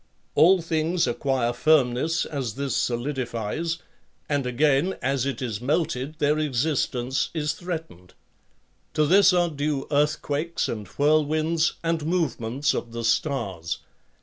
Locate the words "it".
5.27-5.43